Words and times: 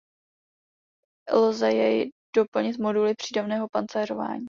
Lze 1.33 1.71
jej 1.73 2.11
doplnit 2.35 2.77
moduly 2.79 3.15
přídavného 3.15 3.67
pancéřování. 3.71 4.39